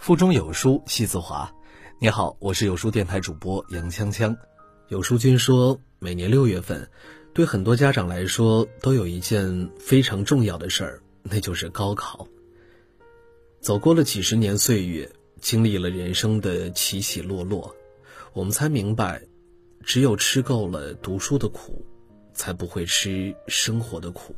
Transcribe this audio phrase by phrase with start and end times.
[0.00, 1.54] 腹中有书气自华。
[1.98, 4.34] 你好，我是有书电台主播杨锵锵。
[4.88, 6.90] 有书君说，每年六月份，
[7.34, 12.26] 对很多家长来说，都有一件非常重要的事儿，那就是高考。
[13.60, 17.76] 走过了几十年岁月，经历了人生的起起落落，
[18.32, 19.22] 我们才明白，
[19.82, 21.84] 只有吃够了读书的苦，
[22.32, 24.34] 才不会吃生活的苦。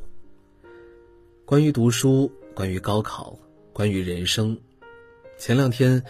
[1.45, 3.39] 关于读书，关于高考，
[3.73, 4.59] 关于人生。
[5.43, 6.01] 前两天，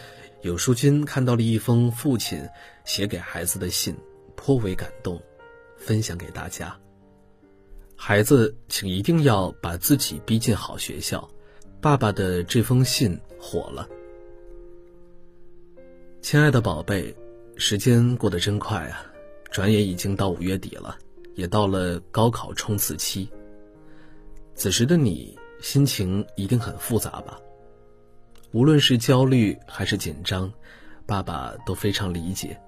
[0.42, 2.46] 有书君看到了一封父亲
[2.84, 3.96] 写给孩子的信，
[4.36, 5.18] 颇为感动，
[5.78, 6.78] 分享给大家。
[7.96, 11.26] 孩子，请一定要把自己逼进好学校。
[11.80, 13.88] 爸爸的这封信火了。
[16.20, 17.16] 亲爱的宝贝，
[17.56, 19.02] 时间过得真快啊，
[19.50, 20.98] 转眼已经到五月底了，
[21.36, 23.26] 也到了高考冲刺期。
[24.54, 27.40] 此时的你，心情一定很复杂吧？
[28.52, 30.52] 无论是焦虑还是紧张，
[31.06, 32.60] 爸爸都非常理解。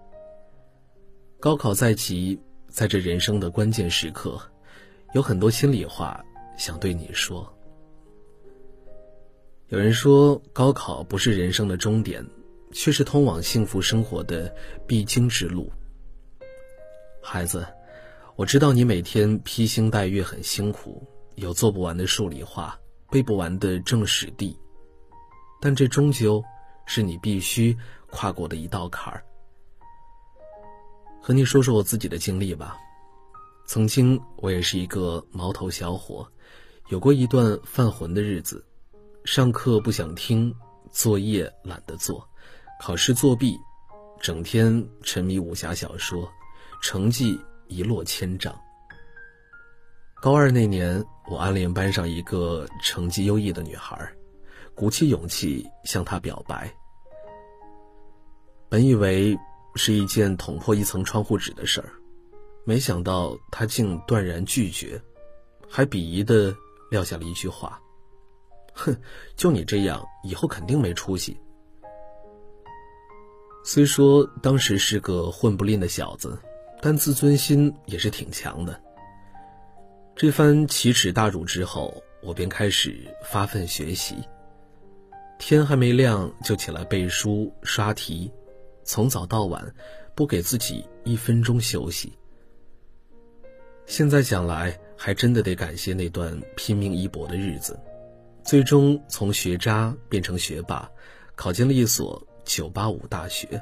[1.39, 4.41] 高考在即，在这人生的关键时刻，
[5.13, 6.25] 有很多心里话
[6.57, 7.47] 想对你说。
[9.69, 12.25] 有人说，高考不是人生的终点，
[12.73, 14.55] 却是通往幸福生活的
[14.87, 15.71] 必经之路。
[17.23, 17.67] 孩子，
[18.37, 22.79] 我知道你每天披星戴月很辛苦，有做不完的数理化，
[23.11, 24.59] 背不完的政史地。
[25.65, 26.45] 但这终究
[26.85, 27.75] 是你必须
[28.11, 29.25] 跨过的一道坎儿。
[31.23, 32.77] 和你说说我自己的经历吧。
[33.67, 36.31] 曾经我也是一个毛头小伙，
[36.89, 38.63] 有过一段犯浑的日子，
[39.25, 40.55] 上课不想听，
[40.91, 42.29] 作业懒得做，
[42.79, 43.59] 考试作弊，
[44.21, 46.31] 整天沉迷武侠小说，
[46.83, 48.55] 成绩一落千丈。
[50.21, 54.15] 高二那年，我暗恋班上一个成绩优异的女孩。
[54.75, 56.75] 鼓起勇气向他表白，
[58.69, 59.39] 本以为
[59.77, 61.89] 是一件捅破一层窗户纸的事儿，
[62.65, 65.01] 没想到他竟断然拒绝，
[65.69, 66.53] 还鄙夷的
[66.91, 67.81] 撂下了一句话
[68.75, 68.97] ：“哼，
[69.37, 71.39] 就你这样，以后肯定没出息。”
[73.65, 76.37] 虽说当时是个混不吝的小子，
[76.83, 78.79] 但自尊心也是挺强的。
[80.17, 84.17] 这番奇耻大辱之后，我便开始发奋学习。
[85.39, 88.31] 天还没亮就起来背书刷题，
[88.85, 89.75] 从早到晚，
[90.15, 92.13] 不给自己一分钟休息。
[93.87, 97.79] 现在想来，还真的得感谢那段拼命一搏的日子，
[98.43, 100.91] 最终从学渣变成学霸，
[101.35, 103.61] 考进了一所985大学。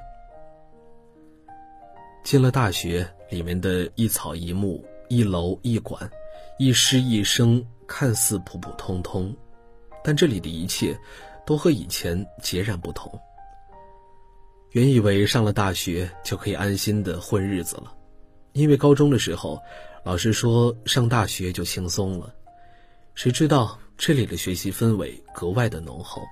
[2.22, 6.08] 进了大学，里面的一草一木、一楼一馆、
[6.56, 9.34] 一师一生，看似普普通通，
[10.04, 10.96] 但这里的一切。
[11.47, 13.12] 都和以前截然不同。
[14.70, 17.94] 原以为上了大学就可以安心的混日子了，
[18.53, 19.60] 因为高中的时候，
[20.02, 22.34] 老师说上大学就轻松了，
[23.14, 26.22] 谁知道这里的学习氛围格外的浓厚。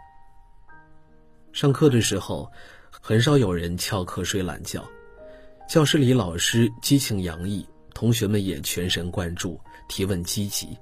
[1.52, 2.50] 上课的时候，
[2.90, 4.88] 很少有人翘课睡懒觉，
[5.68, 10.78] 教室里老师激情洋溢，同学们也全神贯注，提问积极。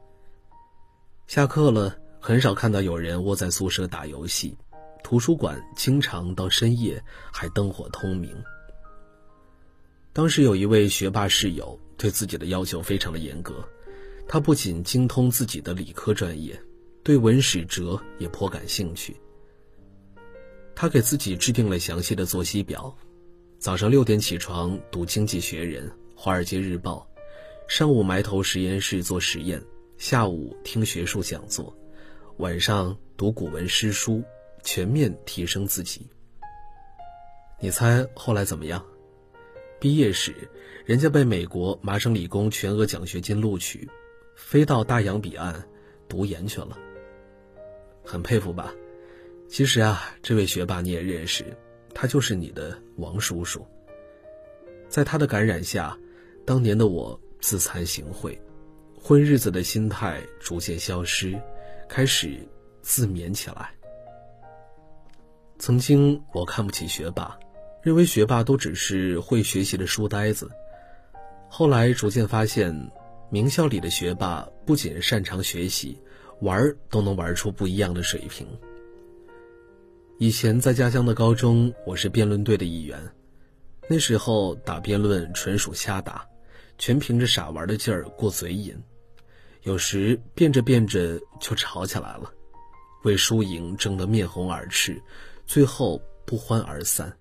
[1.26, 1.98] 下课了。
[2.20, 4.56] 很少看到有人窝在宿舍打游戏，
[5.02, 7.02] 图书馆经常到深夜
[7.32, 8.36] 还灯火通明。
[10.12, 13.66] 当时有一位学霸室友对自己的要求非常的严格，
[14.26, 16.60] 他不仅精通自己的理科专业，
[17.04, 19.16] 对文史哲也颇感兴趣。
[20.74, 22.94] 他给自己制定了详细的作息表：
[23.58, 25.86] 早上六点起床读《经济学人》
[26.16, 27.08] 《华尔街日报》，
[27.72, 29.62] 上午埋头实验室做实验，
[29.98, 31.72] 下午听学术讲座。
[32.38, 34.22] 晚上读古文诗书，
[34.62, 36.08] 全面提升自己。
[37.58, 38.80] 你猜后来怎么样？
[39.80, 40.32] 毕业时，
[40.84, 43.88] 人家被美国麻省理工全额奖学金录取，
[44.36, 45.66] 飞到大洋彼岸
[46.08, 46.78] 读研去了。
[48.04, 48.72] 很佩服吧？
[49.48, 51.44] 其实啊，这位学霸你也认识，
[51.92, 53.66] 他就是你的王叔叔。
[54.88, 55.98] 在他的感染下，
[56.46, 58.38] 当年的我自惭形秽，
[58.96, 61.36] 混日子的心态逐渐消失。
[61.88, 62.46] 开始
[62.82, 63.70] 自勉起来。
[65.58, 67.36] 曾经我看不起学霸，
[67.82, 70.48] 认为学霸都只是会学习的书呆子。
[71.48, 72.90] 后来逐渐发现，
[73.30, 75.98] 名校里的学霸不仅擅长学习，
[76.40, 78.46] 玩都能玩出不一样的水平。
[80.18, 83.00] 以前在家乡的高中，我是辩论队的一员，
[83.88, 86.26] 那时候打辩论纯属瞎打，
[86.76, 88.76] 全凭着傻玩的劲儿过嘴瘾。
[89.62, 92.32] 有时辩着辩着就吵起来了，
[93.02, 95.00] 为输赢争得面红耳赤，
[95.46, 97.12] 最后不欢而散。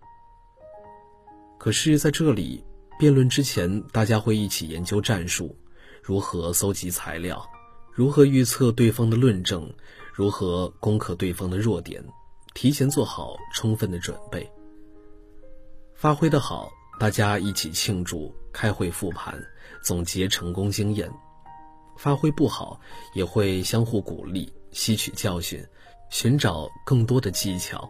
[1.57, 2.63] 可是，在这里
[2.99, 5.57] 辩论之前，大家会一起研究战术，
[6.01, 7.45] 如何搜集材料，
[7.91, 9.73] 如何预测对方的论证，
[10.13, 12.03] 如何攻克对方的弱点，
[12.53, 14.49] 提前做好充分的准备。
[15.95, 19.43] 发挥的好，大家一起庆祝，开会复盘，
[19.83, 21.09] 总结成功经验；
[21.97, 22.79] 发挥不好，
[23.13, 25.63] 也会相互鼓励，吸取教训，
[26.09, 27.89] 寻找更多的技巧。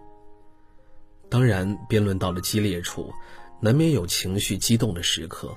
[1.29, 3.11] 当然，辩论到了激烈处。
[3.59, 5.51] 难免有情绪激动的时刻，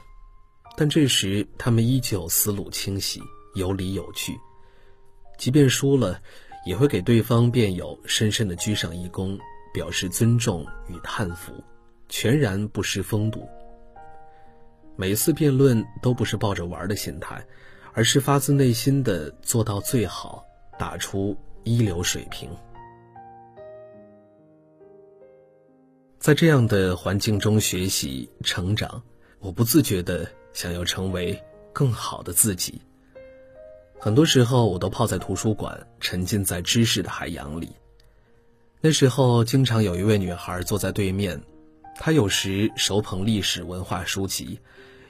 [0.74, 3.20] 但这时他们依旧思路清晰、
[3.54, 4.34] 有理有据。
[5.36, 6.18] 即便输了，
[6.64, 9.38] 也会给对方辩友深深的鞠上一躬，
[9.74, 11.52] 表示尊重与叹服，
[12.08, 13.46] 全然不失风度。
[14.96, 17.46] 每次辩论都不是抱着玩的心态，
[17.92, 20.44] 而是发自内心的做到最好，
[20.78, 22.48] 打出一流水平。
[26.18, 29.02] 在这样的环境中学习成长，
[29.38, 31.42] 我不自觉地想要成为
[31.72, 32.80] 更好的自己。
[33.98, 37.70] 很多时候，我都泡在图书馆，沉浸在知识的海洋里。
[38.80, 41.38] 那时候，经常有一位女孩坐在对面，
[41.96, 44.58] 她有时手捧历史文化书籍，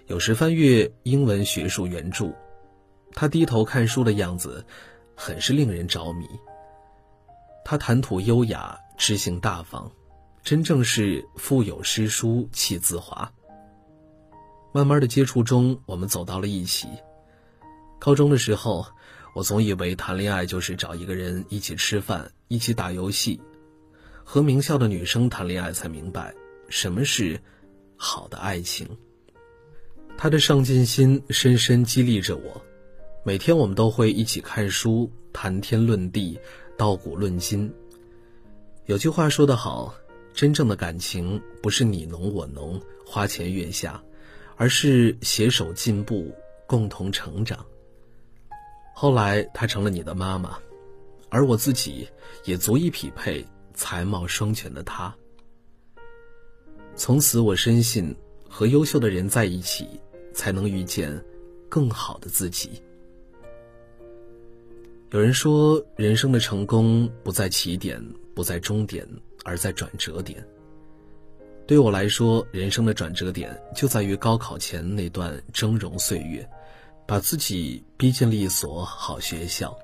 [0.07, 2.33] 有时翻阅英文学术原著。
[3.13, 4.65] 他低头看书的样子，
[5.15, 6.27] 很是令人着迷。
[7.65, 9.91] 他谈吐优雅，知性大方。
[10.43, 13.31] 真正是腹有诗书气自华。
[14.73, 16.89] 慢慢的接触中，我们走到了一起。
[17.99, 18.87] 高中的时候，
[19.35, 23.39] 我总以为谈恋爱就是找一个人一起吃饭、一起打游戏，
[24.25, 26.35] 和名校的女生谈恋爱，才明白
[26.71, 27.39] 什么是
[27.97, 28.89] 好的爱情。
[30.17, 32.63] 他的上进心深深激励着我。
[33.23, 36.39] 每天我们都会一起看书、谈天论地、
[36.79, 37.71] 道古论今。
[38.87, 39.95] 有句话说得好。
[40.33, 44.01] 真正的感情不是你侬我侬、花前月下，
[44.57, 46.33] 而是携手进步、
[46.69, 47.67] 共同成长。
[48.95, 50.57] 后来她成了你的妈妈，
[51.29, 52.09] 而我自己
[52.45, 53.45] 也足以匹配
[53.75, 55.15] 才貌双全的她。
[56.95, 58.15] 从此，我深信
[58.49, 59.89] 和优秀的人在一起，
[60.33, 61.23] 才能遇见
[61.69, 62.81] 更好的自己。
[65.13, 68.01] 有人说，人生的成功不在起点，
[68.35, 69.07] 不在终点。
[69.43, 70.47] 而在转折点。
[71.67, 76.47] 对我来说，人生的转折点就在于高考前那段峥嵘岁月，
[77.07, 79.75] 把自己逼进了一所好学校。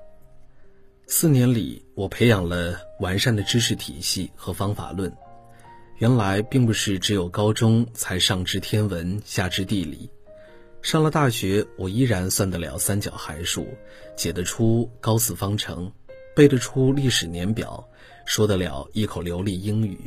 [1.07, 5.11] 四年里，我培养了完善的知识体系和方法论。
[5.97, 10.07] 原来，并不是只有高中才上知天文下知地理，
[10.87, 13.67] 上了大学，我依然算得了三角函数，
[14.15, 15.91] 解得出高四方程，
[16.33, 17.85] 背得出历史年表。
[18.25, 19.99] 说得了一口流利英语，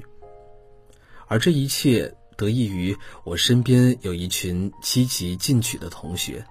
[1.26, 6.46] 而这一切得益于我身边有一群积极进取的同学。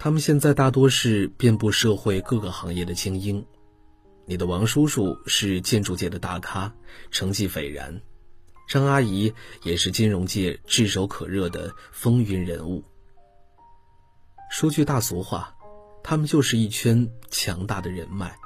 [0.00, 3.46] 他们现在大多是遍布社会各个行业的精英。
[4.26, 6.74] 你的王叔叔是建筑界的大咖，
[7.12, 8.00] 成绩斐然；
[8.70, 9.34] 张阿姨
[9.64, 12.84] 也是金融界炙手可热的风云人物。
[14.48, 15.52] 说句大俗话，
[16.04, 18.38] 他们就是一圈强大的人脉。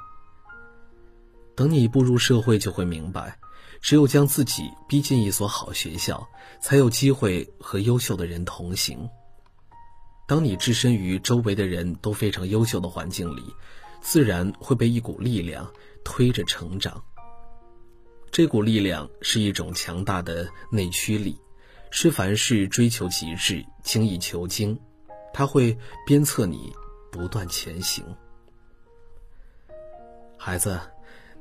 [1.55, 3.37] 等你步入社会，就会明白，
[3.81, 6.27] 只有将自己逼进一所好学校，
[6.59, 9.07] 才有机会和优秀的人同行。
[10.27, 13.43] 当你置身于周围的人都非常优秀的环境里，
[14.01, 15.71] 自然会被一股力量
[16.03, 17.03] 推着成长。
[18.35, 21.39] 这股力量是一种强大的内驱力，
[21.89, 24.77] 是凡事追求极致、精益求精，
[25.33, 26.73] 它会鞭策你
[27.09, 28.03] 不断前行。
[30.37, 30.77] 孩子。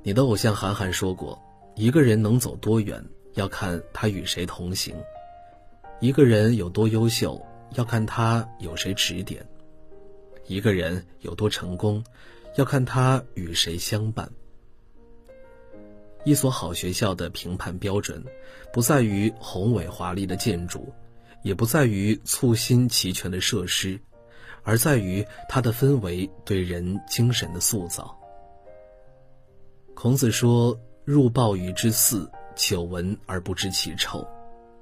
[0.05, 1.43] 你的偶像韩寒说过
[1.75, 4.95] ：“一个人能走多远，要看他与谁同行；
[5.99, 9.43] 一个人有多优秀，要看他有谁指点；
[10.47, 12.05] 一个人有多成功，
[12.55, 14.31] 要看他与谁相伴。”
[16.25, 18.25] 一所好学校的评判标准，
[18.73, 20.93] 不在于宏伟华丽的建筑，
[21.43, 24.01] 也不在于簇新齐全的设施，
[24.63, 28.19] 而在于它的氛围对人精神的塑造。
[29.95, 34.27] 孔子说：“入鲍鱼之肆，久闻而不知其臭；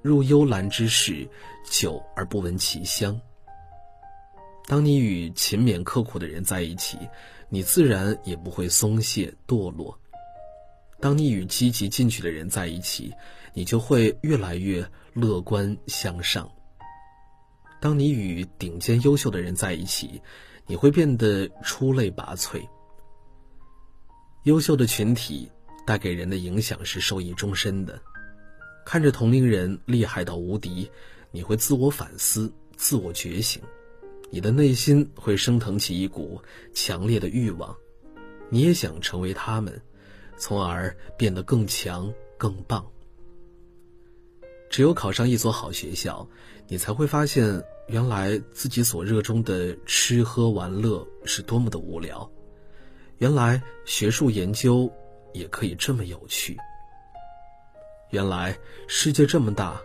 [0.00, 1.28] 入幽兰之室，
[1.68, 3.20] 久而不闻其香。”
[4.66, 6.96] 当你与勤勉刻苦的人在一起，
[7.48, 9.92] 你自然也不会松懈堕落；
[11.02, 13.12] 当你与积极进取的人在一起，
[13.52, 16.46] 你就会越来越乐观向上；
[17.80, 20.22] 当你与顶尖优秀的人在一起，
[20.64, 22.62] 你会变得出类拔萃。
[24.44, 25.50] 优秀的群体
[25.84, 28.00] 带给人的影响是受益终身的。
[28.86, 30.88] 看着同龄人厉害到无敌，
[31.32, 33.60] 你会自我反思、自我觉醒，
[34.30, 36.40] 你的内心会升腾起一股
[36.72, 37.76] 强烈的欲望，
[38.50, 39.82] 你也想成为他们，
[40.36, 42.86] 从而变得更强、更棒。
[44.70, 46.26] 只有考上一所好学校，
[46.66, 52.30] 你才会发现，原来自己所热衷的吃喝玩乐是多么的无聊，
[53.18, 54.90] 原来学术研究
[55.34, 56.56] 也可以这么有趣。
[58.10, 58.58] 原来
[58.88, 59.80] 世界这么大，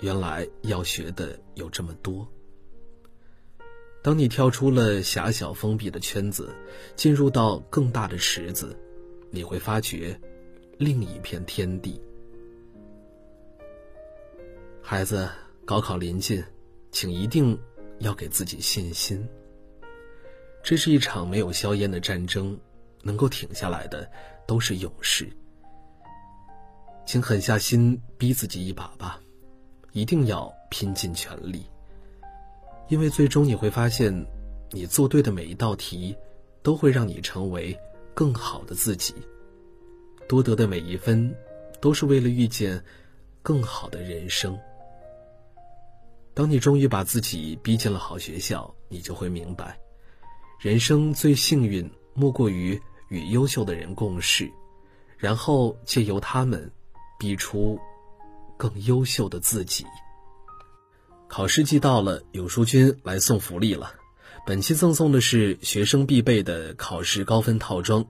[0.00, 2.28] 原来要学的有这么多。
[4.02, 6.54] 当你跳出了狭小封闭的圈子，
[6.96, 8.78] 进入到更大的池子，
[9.30, 10.18] 你会发觉
[10.78, 12.00] 另一片天地。
[14.82, 15.28] 孩子，
[15.64, 16.42] 高考临近，
[16.90, 17.58] 请一定
[17.98, 19.26] 要给自己信心。
[20.62, 22.58] 这是一场没有硝烟的战争，
[23.02, 24.10] 能够挺下来的
[24.46, 25.28] 都是勇士。
[27.06, 29.20] 请狠下心逼自己一把吧，
[29.92, 31.64] 一定要拼尽全力。
[32.88, 34.12] 因为最终你会发现，
[34.70, 36.16] 你做对的每一道题，
[36.62, 37.78] 都会让你成为
[38.18, 39.14] 更好的自己。
[40.28, 41.32] 多得的每一分，
[41.80, 42.82] 都是为了遇见
[43.44, 44.58] 更好的人生。
[46.34, 49.78] 当你终于把自己逼进了好学校，你就会明白，
[50.58, 54.50] 人生最幸运莫过于与优秀的人共事，
[55.16, 56.68] 然后借由他们。
[57.20, 57.76] 逼出
[58.56, 59.84] 更优秀的自己。
[61.26, 63.92] 考试季到了，有书君来送福利了。
[64.48, 68.02] 本期赠送的是学生必备的考试高分套装，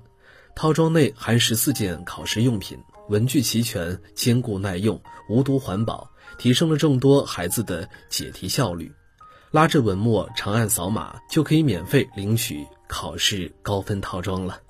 [0.55, 2.79] 套装内含十四件考试用品，
[3.09, 8.93] 文具齐全，坚固耐用，无毒环保，提升了众多孩子的解题效率。
[9.51, 14.61] 拉着文末长按扫码，就可以免费领取考试高分套装了。